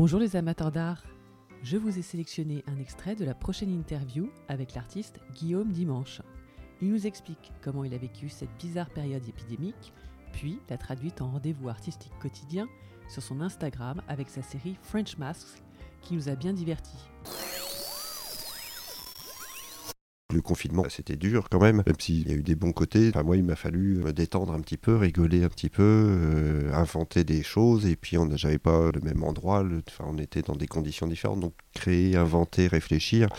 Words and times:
Bonjour 0.00 0.20
les 0.20 0.36
amateurs 0.36 0.70
d'art. 0.70 1.02
Je 1.64 1.76
vous 1.76 1.98
ai 1.98 2.02
sélectionné 2.02 2.62
un 2.68 2.78
extrait 2.78 3.16
de 3.16 3.24
la 3.24 3.34
prochaine 3.34 3.72
interview 3.72 4.30
avec 4.46 4.76
l'artiste 4.76 5.18
Guillaume 5.34 5.72
Dimanche. 5.72 6.22
Il 6.80 6.92
nous 6.92 7.08
explique 7.08 7.50
comment 7.62 7.82
il 7.82 7.92
a 7.92 7.98
vécu 7.98 8.28
cette 8.28 8.56
bizarre 8.60 8.90
période 8.90 9.28
épidémique, 9.28 9.92
puis 10.32 10.60
l'a 10.70 10.78
traduite 10.78 11.20
en 11.20 11.32
rendez-vous 11.32 11.68
artistique 11.68 12.16
quotidien 12.22 12.68
sur 13.08 13.24
son 13.24 13.40
Instagram 13.40 14.00
avec 14.06 14.28
sa 14.28 14.40
série 14.40 14.78
French 14.84 15.18
Masks 15.18 15.64
qui 16.00 16.14
nous 16.14 16.28
a 16.28 16.36
bien 16.36 16.52
divertis. 16.52 17.08
Le 20.30 20.42
confinement, 20.42 20.84
c'était 20.90 21.16
dur 21.16 21.48
quand 21.50 21.58
même, 21.58 21.76
même 21.76 21.96
s'il 21.98 22.28
y 22.28 22.32
a 22.32 22.34
eu 22.34 22.42
des 22.42 22.54
bons 22.54 22.72
côtés. 22.72 23.08
Enfin, 23.08 23.22
moi, 23.22 23.38
il 23.38 23.44
m'a 23.44 23.56
fallu 23.56 23.94
me 23.94 24.12
détendre 24.12 24.52
un 24.52 24.60
petit 24.60 24.76
peu, 24.76 24.94
rigoler 24.94 25.42
un 25.42 25.48
petit 25.48 25.70
peu, 25.70 25.82
euh, 25.82 26.70
inventer 26.74 27.24
des 27.24 27.42
choses. 27.42 27.86
Et 27.86 27.96
puis, 27.96 28.18
on 28.18 28.26
n'avait 28.26 28.58
pas 28.58 28.90
le 28.92 29.00
même 29.00 29.24
endroit. 29.24 29.64
enfin, 29.88 30.04
on 30.06 30.18
était 30.18 30.42
dans 30.42 30.54
des 30.54 30.66
conditions 30.66 31.06
différentes. 31.06 31.40
Donc, 31.40 31.54
créer, 31.72 32.14
inventer, 32.14 32.66
réfléchir, 32.66 33.30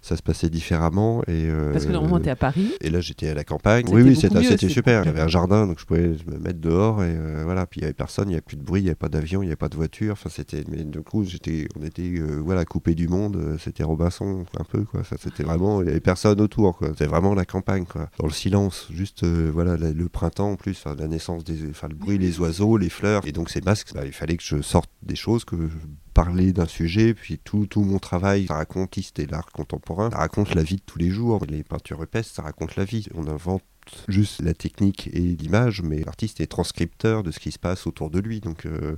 ça 0.00 0.16
se 0.16 0.22
passait 0.22 0.48
différemment. 0.48 1.22
Et, 1.22 1.50
euh, 1.50 1.72
Parce 1.72 1.86
que 1.86 1.90
normalement, 1.90 2.20
tu 2.20 2.26
es 2.26 2.30
à 2.30 2.36
Paris. 2.36 2.70
Et 2.82 2.90
là, 2.90 3.00
j'étais 3.00 3.30
à 3.30 3.34
la 3.34 3.42
campagne. 3.42 3.86
Oui, 3.90 4.02
oui, 4.02 4.14
c'était 4.14 4.68
super. 4.68 5.02
Il 5.02 5.06
y 5.06 5.08
avait 5.08 5.22
un 5.22 5.26
jardin, 5.26 5.66
donc 5.66 5.80
je 5.80 5.86
pouvais 5.86 6.14
me 6.28 6.38
mettre 6.38 6.60
dehors. 6.60 7.02
Et 7.02 7.16
euh, 7.16 7.42
voilà. 7.42 7.66
Puis, 7.66 7.80
il 7.80 7.82
n'y 7.82 7.86
avait 7.86 7.94
personne, 7.94 8.26
il 8.26 8.28
n'y 8.28 8.34
avait 8.34 8.42
plus 8.42 8.58
de 8.58 8.62
bruit, 8.62 8.80
il 8.80 8.84
n'y 8.84 8.90
avait 8.90 8.94
pas 8.94 9.08
d'avion, 9.08 9.42
il 9.42 9.46
n'y 9.46 9.50
avait 9.50 9.56
pas 9.56 9.68
de 9.68 9.76
voiture. 9.76 10.12
Enfin, 10.12 10.30
c'était. 10.32 10.62
Mais 10.68 10.84
du 10.84 11.00
coup, 11.00 11.24
on 11.24 11.82
était 11.82 12.20
voilà, 12.44 12.64
coupé 12.64 12.94
du 12.94 13.08
monde. 13.08 13.56
C'était 13.58 13.82
Robinson, 13.82 14.44
un 14.56 14.62
peu. 14.62 14.84
Quoi. 14.84 15.02
Ça, 15.02 15.16
c'était 15.18 15.42
vraiment. 15.42 15.80
Il 15.80 15.86
n'y 15.86 15.90
avait 15.90 15.98
personne 15.98 16.27
autour. 16.32 16.78
C'était 16.82 17.06
vraiment 17.06 17.34
la 17.34 17.44
campagne, 17.44 17.84
dans 18.18 18.26
le 18.26 18.32
silence. 18.32 18.88
Juste 18.90 19.24
euh, 19.24 19.50
voilà 19.52 19.76
le, 19.76 20.08
printemps 20.08 20.52
en 20.52 20.56
plus, 20.56 20.84
la 20.84 21.06
naissance 21.06 21.44
des, 21.44 21.56
le 21.56 21.94
bruit, 21.94 22.18
les 22.18 22.38
oiseaux, 22.40 22.76
les 22.76 22.88
fleurs. 22.88 23.26
Et 23.26 23.32
donc 23.32 23.50
ces 23.50 23.60
masques, 23.60 23.92
bah, 23.94 24.04
il 24.04 24.12
fallait 24.12 24.36
que 24.36 24.42
je 24.42 24.62
sorte 24.62 24.90
des 25.02 25.16
choses 25.16 25.44
que 25.44 25.56
je 25.56 25.76
parlais 26.24 26.52
d'un 26.52 26.66
sujet, 26.66 27.14
puis 27.14 27.38
tout, 27.38 27.66
tout 27.66 27.84
mon 27.84 28.00
travail, 28.00 28.46
ça 28.48 28.54
raconte 28.54 28.98
l'art 29.30 29.52
contemporain, 29.52 30.10
ça 30.10 30.18
raconte 30.18 30.52
la 30.56 30.64
vie 30.64 30.74
de 30.74 30.82
tous 30.84 30.98
les 30.98 31.10
jours. 31.10 31.44
Les 31.48 31.62
peintures 31.62 32.00
rupestres, 32.00 32.34
ça 32.34 32.42
raconte 32.42 32.74
la 32.74 32.84
vie. 32.84 33.06
On 33.14 33.28
invente 33.28 33.62
juste 34.08 34.42
la 34.42 34.54
technique 34.54 35.08
et 35.12 35.20
l'image, 35.20 35.82
mais 35.82 35.98
l'artiste 35.98 36.40
est 36.40 36.46
transcripteur 36.46 37.22
de 37.22 37.30
ce 37.30 37.38
qui 37.38 37.52
se 37.52 37.58
passe 37.58 37.86
autour 37.86 38.10
de 38.10 38.20
lui. 38.20 38.40
Donc, 38.40 38.62
il 38.64 38.70
euh, 38.70 38.96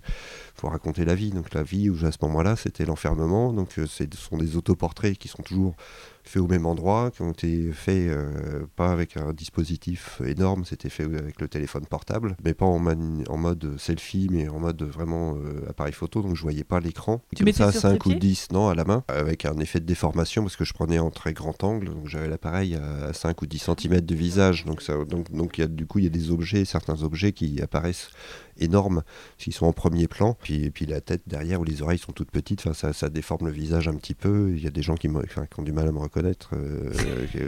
faut 0.54 0.68
raconter 0.68 1.04
la 1.04 1.14
vie. 1.14 1.30
Donc, 1.30 1.54
la 1.54 1.62
vie, 1.62 1.90
où 1.90 2.04
à 2.04 2.12
ce 2.12 2.18
moment-là, 2.22 2.56
c'était 2.56 2.84
l'enfermement. 2.84 3.52
Donc, 3.52 3.78
euh, 3.78 3.86
ce 3.86 4.04
sont 4.16 4.36
des 4.36 4.56
autoportraits 4.56 5.18
qui 5.18 5.28
sont 5.28 5.42
toujours 5.42 5.74
faits 6.22 6.42
au 6.42 6.46
même 6.46 6.66
endroit, 6.66 7.10
qui 7.10 7.22
ont 7.22 7.32
été 7.32 7.72
faits 7.72 8.08
euh, 8.08 8.66
pas 8.76 8.92
avec 8.92 9.16
un 9.16 9.32
dispositif 9.32 10.20
énorme, 10.24 10.64
c'était 10.64 10.90
fait 10.90 11.04
avec 11.04 11.40
le 11.40 11.48
téléphone 11.48 11.86
portable, 11.86 12.36
mais 12.44 12.54
pas 12.54 12.66
en, 12.66 12.84
en 12.86 13.36
mode 13.36 13.78
selfie, 13.78 14.28
mais 14.30 14.48
en 14.48 14.60
mode 14.60 14.82
vraiment 14.82 15.36
appareil 15.68 15.92
photo. 15.92 16.22
Donc, 16.22 16.36
je 16.36 16.42
voyais 16.42 16.64
pas 16.64 16.80
l'écran. 16.80 17.09
Comme 17.36 17.52
ça, 17.52 17.72
5 17.72 18.06
ou 18.06 18.14
10, 18.14 18.48
non, 18.52 18.68
à 18.68 18.74
la 18.74 18.84
main, 18.84 19.04
avec 19.08 19.44
un 19.44 19.58
effet 19.58 19.80
de 19.80 19.86
déformation 19.86 20.42
parce 20.42 20.56
que 20.56 20.64
je 20.64 20.72
prenais 20.72 20.98
en 20.98 21.10
très 21.10 21.32
grand 21.32 21.62
angle. 21.64 21.86
Donc, 21.86 22.06
j'avais 22.06 22.28
l'appareil 22.28 22.76
à 22.76 23.12
5 23.12 23.42
ou 23.42 23.46
10 23.46 23.70
cm 23.76 24.00
de 24.00 24.14
visage. 24.14 24.64
Donc, 24.64 24.82
donc, 25.08 25.30
donc, 25.32 25.58
y 25.58 25.62
a, 25.62 25.66
du 25.66 25.86
coup, 25.86 25.98
il 25.98 26.04
y 26.04 26.08
a 26.08 26.10
des 26.10 26.30
objets, 26.30 26.64
certains 26.64 27.02
objets 27.02 27.32
qui 27.32 27.60
apparaissent 27.60 28.08
énormes 28.60 29.02
s'ils 29.38 29.52
sont 29.52 29.66
en 29.66 29.72
premier 29.72 30.06
plan. 30.06 30.36
Puis, 30.40 30.64
et 30.64 30.70
puis 30.70 30.86
la 30.86 31.00
tête 31.00 31.22
derrière 31.26 31.60
ou 31.60 31.64
les 31.64 31.82
oreilles 31.82 31.98
sont 31.98 32.12
toutes 32.12 32.30
petites, 32.30 32.60
enfin, 32.60 32.74
ça, 32.74 32.92
ça 32.92 33.08
déforme 33.08 33.46
le 33.46 33.52
visage 33.52 33.88
un 33.88 33.94
petit 33.94 34.14
peu. 34.14 34.52
Il 34.54 34.62
y 34.62 34.66
a 34.66 34.70
des 34.70 34.82
gens 34.82 34.94
qui, 34.94 35.08
qui 35.08 35.60
ont 35.60 35.62
du 35.62 35.72
mal 35.72 35.88
à 35.88 35.92
me 35.92 35.98
reconnaître 35.98 36.50
euh, 36.54 36.90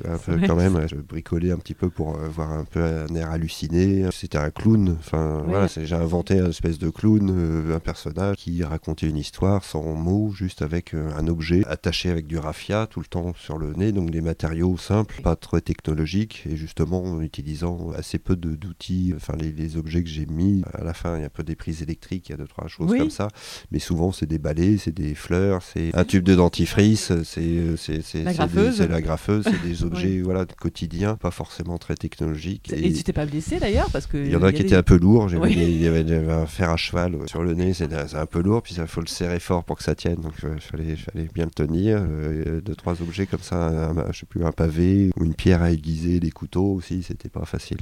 un 0.09 0.19
peu 0.19 0.39
quand 0.47 0.57
même. 0.57 0.87
Je 0.89 0.97
bricolais 0.97 1.53
un 1.53 1.59
petit 1.59 1.75
peu 1.75 1.91
pour 1.91 2.17
euh, 2.17 2.29
voir 2.29 2.51
un 2.51 2.65
peu 2.65 2.83
un 2.83 3.15
air 3.15 3.31
halluciné. 3.31 4.07
C'était 4.13 4.39
un 4.39 4.51
clown. 4.51 4.97
Enfin, 4.99 5.43
voilà, 5.47 5.67
j'ai 5.67 5.95
inventé 5.95 6.39
une 6.39 6.47
espèce 6.47 6.79
de 6.79 6.91
clown, 6.91 7.31
euh, 7.31 7.77
un 7.77 7.81
personnage 7.81 8.37
qui 8.37 8.63
racontait 8.65 9.09
une 9.09 9.19
histoire 9.19 9.52
sans 9.61 9.95
mots, 9.95 10.33
juste 10.33 10.63
avec 10.63 10.95
un 10.95 11.27
objet 11.27 11.65
attaché 11.67 12.11
avec 12.11 12.27
du 12.27 12.39
raffia 12.39 12.87
tout 12.87 13.01
le 13.01 13.07
temps 13.07 13.33
sur 13.37 13.59
le 13.59 13.73
nez. 13.75 13.93
Donc 13.93 14.11
des 14.11 14.21
matériaux 14.21 14.77
simples, 14.77 15.21
pas 15.23 15.37
très 15.37 15.61
technologiques 15.61 16.45
et 16.51 16.57
justement 16.57 17.03
en 17.03 17.21
utilisant 17.21 17.91
assez 17.97 18.19
peu 18.19 18.37
d'outils. 18.37 19.13
Enfin, 19.17 19.35
les, 19.39 19.53
les 19.53 19.77
objets 19.77 20.03
que 20.03 20.09
j'ai 20.09 20.27
mis 20.27 20.63
à 20.73 20.85
la 20.85 20.95
fin 20.95 21.17
il 21.17 21.21
y 21.21 21.23
a 21.23 21.27
un 21.27 21.31
peu 21.31 21.43
des 21.43 21.57
prises 21.57 21.83
électriques, 21.83 22.29
il 22.29 22.33
y 22.33 22.35
a 22.35 22.39
deux, 22.39 22.47
trois 22.47 22.69
choses 22.69 22.97
comme 22.97 23.11
ça. 23.11 23.29
Mais 23.71 23.79
souvent, 23.79 24.13
c'est 24.13 24.27
des 24.27 24.39
balais, 24.39 24.79
c'est 24.79 24.95
des 24.95 25.15
fleurs, 25.15 25.63
c'est 25.63 25.95
un 25.95 26.05
tube 26.05 26.25
de 26.25 26.35
dentifrice, 26.35 27.13
c'est 27.25 28.23
la 28.23 28.33
graffeuse, 28.33 28.77
c'est 28.77 28.89
la 28.89 29.01
graffeuse, 29.01 29.45
c'est 29.45 29.69
des 29.69 29.83
objets 29.85 30.21
voilà, 30.21 30.47
quotidiens, 30.47 31.17
pas 31.17 31.31
forcément 31.31 31.79
très 31.79 31.95
technologiques. 31.95 32.73
Et, 32.73 32.93
tu 32.93 33.03
t'es 33.03 33.13
pas 33.13 33.27
blessé 33.27 33.59
d'ailleurs 33.59 33.91
parce 33.91 34.07
que 34.07 34.17
Il 34.17 34.31
y 34.31 34.37
en 34.37 34.43
a, 34.43 34.53
qui 34.53 34.63
étaient 34.63 34.77
un 34.77 34.83
peu 34.83 34.99
lourds. 34.99 35.29
Il 35.31 35.83
y, 35.83 35.87
avait, 35.87 36.03
un 36.31 36.47
fer 36.47 36.71
à 36.71 36.77
cheval 36.77 37.17
sur 37.27 37.43
le 37.43 37.55
nez, 37.55 37.75
c'est 37.75 37.93
un 37.93 38.27
peu 38.27 38.41
lourd, 38.41 38.63
puis 38.63 38.75
il 38.77 38.87
faut 38.87 39.01
le 39.01 39.07
serrer 39.07 39.41
fort 39.43 39.65
pour 39.65 39.77
que 39.77 39.83
ça 39.83 39.95
tienne. 39.95 40.17
Donc 40.17 40.33
il 40.43 40.61
fallait, 40.61 40.97
fallait 40.97 41.29
bien 41.35 41.45
le 41.45 41.51
tenir. 41.51 41.99
Euh, 42.01 42.61
deux, 42.61 42.75
trois 42.75 43.03
objets 43.03 43.27
comme 43.27 43.41
ça, 43.43 43.91
un, 43.91 44.13
je 44.13 44.21
sais 44.21 44.27
plus, 44.27 44.45
un 44.45 44.53
pavé 44.53 45.11
ou 45.17 45.25
une 45.25 45.35
pierre 45.35 45.63
à 45.63 45.71
aiguiser, 45.71 46.21
des 46.21 46.31
couteaux 46.31 46.73
aussi, 46.75 47.03
c'était 47.03 47.29
pas 47.29 47.45
facile. 47.45 47.79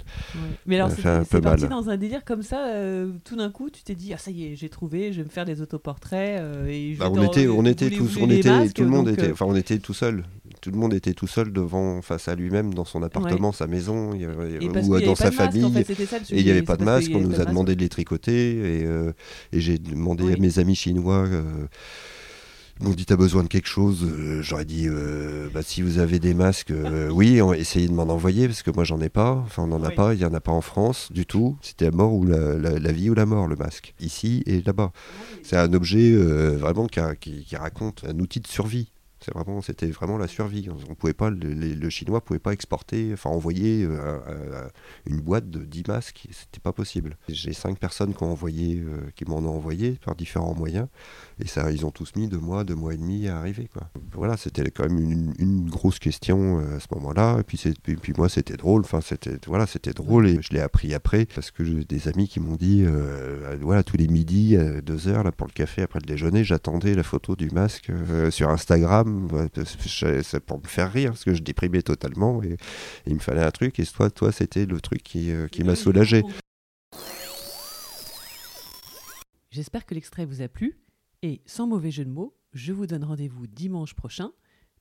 Mais 0.67 0.77
alors, 0.77 0.91
c'est 0.91 1.41
parti 1.41 1.69
dans 1.69 1.89
un 1.89 1.97
délire 1.97 2.25
comme 2.25 2.43
ça. 2.43 2.67
Euh, 2.69 3.13
tout 3.25 3.37
d'un 3.37 3.51
coup, 3.51 3.71
tu 3.71 3.83
t'es 3.83 3.95
dit, 3.95 4.13
ah 4.13 4.19
ça 4.19 4.31
y 4.31 4.47
est, 4.47 4.57
j'ai 4.57 4.69
trouvé, 4.69 5.13
je 5.13 5.19
vais 5.19 5.25
me 5.25 5.31
faire 5.31 5.45
des 5.45 5.61
autoportraits. 5.61 6.41
Euh, 6.41 6.67
et 6.69 6.97
bah, 6.99 7.11
on, 7.11 7.23
était, 7.23 7.49
on 7.49 7.65
était 7.65 7.91
tous, 7.91 8.17
on 8.21 8.31
était, 8.31 8.69
tout 8.71 8.83
le 8.83 8.89
monde 8.89 9.09
était, 9.09 9.29
euh, 9.29 9.33
enfin 9.33 9.47
on 9.47 9.57
était 9.57 9.79
tout 9.79 9.95
seul. 9.95 10.25
Tout 10.61 10.71
le 10.71 10.79
monde 10.79 10.95
était 10.95 11.15
tout 11.15 11.27
seul 11.27 11.53
devant, 11.53 12.03
face 12.03 12.29
à 12.29 12.35
lui-même, 12.35 12.75
dans 12.75 12.85
son 12.85 13.03
appartement, 13.03 13.53
sa 13.53 13.67
maison, 13.67 14.11
ou 14.13 15.01
dans 15.01 15.15
sa 15.15 15.31
famille. 15.31 15.73
et 15.79 16.39
il 16.39 16.45
n'y 16.45 16.51
avait 16.51 16.63
pas 16.63 16.77
de 16.77 16.85
masque. 16.85 17.11
On 17.15 17.21
nous 17.21 17.41
a 17.41 17.45
demandé 17.45 17.75
de 17.75 17.81
les 17.81 17.89
tricoter 17.89 18.81
et, 18.81 18.85
euh, 18.85 19.13
et 19.53 19.61
j'ai 19.61 19.79
demandé 19.79 20.33
à 20.33 20.37
mes 20.37 20.59
amis 20.59 20.75
chinois 20.75 21.27
m'ont 22.83 22.91
dit 22.91 23.05
t'as 23.05 23.17
besoin 23.17 23.43
de 23.43 23.49
quelque 23.49 23.69
chose, 23.69 24.05
euh, 24.05 24.43
j'aurais 24.43 24.65
dit 24.65 24.87
euh, 24.89 25.49
bah, 25.53 25.63
si 25.63 25.83
vous 25.83 25.99
avez 25.99 26.19
des 26.19 26.35
masques, 26.35 26.71
euh, 26.71 27.09
oui, 27.13 27.41
on, 27.43 27.53
essayez 27.53 27.89
de 27.89 27.93
m'en 27.93 28.05
envoyer 28.05 28.47
parce 28.47 28.63
que 28.63 28.71
moi 28.71 28.85
j'en 28.85 29.01
ai 29.01 29.09
pas, 29.09 29.33
enfin 29.45 29.65
on 29.65 29.67
n'en 29.67 29.83
a 29.83 29.91
pas, 29.91 30.15
il 30.15 30.21
y 30.21 30.25
en 30.25 30.35
a 30.35 30.41
pas 30.41 30.53
en 30.53 30.61
France 30.61 31.13
du 31.13 31.27
tout. 31.27 31.57
C'était 31.61 31.87
la 31.87 31.91
mort 31.91 32.15
ou 32.15 32.25
la, 32.25 32.93
vie 32.93 33.11
ou 33.11 33.15
la 33.15 33.27
mort 33.27 33.47
le 33.47 33.57
masque, 33.57 33.95
ici 34.01 34.43
et 34.47 34.63
là-bas. 34.63 34.93
C'est 35.43 35.57
un 35.57 35.73
objet 35.73 36.15
vraiment 36.15 36.87
qui, 36.87 37.01
qui, 37.45 37.57
raconte 37.57 38.05
un 38.09 38.19
outil 38.19 38.41
de 38.41 38.47
survie. 38.47 38.91
C'est 39.23 39.35
vraiment, 39.35 39.61
c'était 39.61 39.89
vraiment 39.89 40.17
la 40.17 40.29
survie. 40.29 40.69
On 40.89 40.95
pouvait 40.95 41.13
pas, 41.13 41.29
le, 41.29 41.53
le, 41.53 41.91
chinois 41.91 42.25
pouvait 42.25 42.39
pas 42.39 42.53
exporter, 42.53 43.11
enfin 43.13 43.29
envoyer 43.29 43.85
euh, 43.85 44.69
une 45.07 45.21
boîte 45.21 45.51
de 45.51 45.61
10 45.61 45.89
masques, 45.89 46.27
c'était 46.31 46.61
pas 46.61 46.73
possible. 46.73 47.19
J'ai 47.29 47.53
cinq 47.53 47.79
personnes 47.79 48.15
qui 48.15 48.23
ont 48.23 48.33
envoyé, 48.33 48.81
euh, 48.81 49.11
qui 49.15 49.27
m'en 49.27 49.39
ont 49.39 49.57
envoyé 49.57 49.99
par 50.05 50.15
différents 50.15 50.55
moyens, 50.55 50.89
et 51.39 51.47
ça, 51.47 51.71
ils 51.71 51.85
ont 51.85 51.91
tous 51.91 52.13
mis 52.17 52.29
deux 52.29 52.39
mois, 52.39 52.65
deux 52.65 52.75
mois 52.75 52.95
et 52.95 52.97
demi 52.97 53.29
à 53.29 53.39
arriver. 53.39 53.69
Quoi. 53.71 53.91
Voilà, 54.13 54.39
c'était 54.39 54.71
quand 54.71 54.89
même 54.89 55.35
une, 55.39 55.69
grosse 55.69 55.99
question 55.99 56.61
euh, 56.61 56.77
à 56.77 56.81
ce 56.81 56.87
moment-là. 56.95 57.39
Et 57.41 57.43
puis, 57.43 57.61
puis, 57.83 57.97
puis, 57.97 58.13
moi, 58.17 58.29
c'était 58.29 58.57
drôle. 58.57 58.81
Enfin, 58.81 59.01
c'était 59.03 59.39
voilà, 59.47 59.67
c'était 59.67 59.93
drôle, 59.93 60.27
et 60.29 60.41
je 60.41 60.55
l'ai 60.55 60.61
appris 60.61 60.95
après 60.95 61.27
parce 61.27 61.51
que 61.51 61.63
j'ai 61.63 61.85
des 61.85 62.09
amis 62.09 62.27
qui 62.27 62.41
m'ont 62.41 62.57
dit, 62.57 62.85
voilà, 63.61 63.83
tous 63.83 63.99
les 63.99 64.09
midis, 64.09 64.57
deux 64.83 65.09
heures 65.09 65.25
là 65.25 65.33
pour 65.33 65.47
le 65.47 65.53
café 65.53 65.83
après 65.83 66.01
le 66.01 66.07
déjeuner, 66.07 66.43
j'attendais 66.45 66.95
la 66.95 67.03
photo 67.03 67.37
du 67.37 67.51
masque 67.51 67.93
sur 68.31 68.49
Instagram 68.49 69.10
c'est 69.65 70.41
pour 70.41 70.59
me 70.59 70.67
faire 70.67 70.93
rire, 70.93 71.11
parce 71.11 71.25
que 71.25 71.35
je 71.35 71.43
déprimais 71.43 71.83
totalement 71.83 72.43
et, 72.43 72.57
il 73.07 73.15
me 73.15 73.21
fallait 73.21 73.43
un 73.43 73.51
truc. 73.51 73.79
Et 73.79 73.87
toi, 73.87 74.11
toi 74.11 74.33
c'était 74.33 74.67
le 74.67 74.81
truc 74.81 75.03
qui, 75.03 75.31
euh, 75.31 75.49
qui 75.49 75.65
m'a 75.65 75.77
soulagé. 75.77 76.23
J'espère 79.51 79.85
que 79.85 79.95
l'extrait 79.95 80.25
vous 80.25 80.43
a 80.43 80.49
plu. 80.49 80.79
Et 81.23 81.43
sans 81.45 81.67
mauvais 81.67 81.91
jeu 81.91 82.05
de 82.05 82.11
mots, 82.11 82.35
je 82.55 82.73
vous 82.73 82.87
donne 82.87 83.05
rendez-vous 83.05 83.47
dimanche 83.47 83.95
prochain 83.95 84.33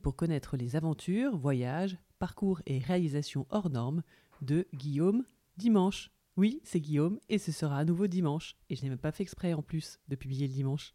pour 0.02 0.16
connaître 0.16 0.56
les 0.56 0.76
aventures, 0.76 1.36
voyages, 1.36 1.98
parcours 2.20 2.62
et 2.66 2.80
réalisations 2.80 3.46
hors 3.50 3.70
normes 3.70 4.04
de 4.42 4.68
Guillaume 4.74 5.26
Dimanche. 5.58 6.12
Oui, 6.38 6.62
c'est 6.64 6.80
Guillaume 6.80 7.20
et 7.28 7.38
ce 7.38 7.52
sera 7.52 7.78
à 7.78 7.84
nouveau 7.84 8.08
dimanche. 8.08 8.56
Et 8.70 8.76
je 8.76 8.84
n'ai 8.84 8.90
même 8.90 8.98
pas 8.98 9.12
fait 9.12 9.24
exprès 9.24 9.54
en 9.54 9.62
plus 9.62 10.00
de 10.08 10.16
publier 10.16 10.48
le 10.48 10.54
dimanche. 10.54 10.94